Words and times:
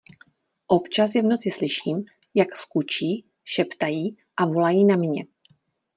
Občas 0.67 1.15
je 1.15 1.21
v 1.21 1.25
noci 1.25 1.51
slyším, 1.51 2.05
jak 2.33 2.57
skučí, 2.57 3.25
šeptají 3.45 4.17
a 4.37 4.45
volají 4.45 4.85
na 4.85 4.95
mě. 4.95 5.25